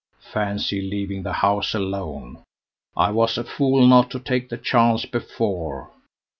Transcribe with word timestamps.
Fancy 0.33 0.81
leaving 0.81 1.21
the 1.21 1.31
house 1.45 1.75
alone! 1.75 2.43
I 2.97 3.11
was 3.11 3.37
a 3.37 3.43
fool 3.43 3.85
not 3.85 4.09
to 4.09 4.19
take 4.19 4.49
the 4.49 4.57
chance 4.57 5.05
before." 5.05 5.91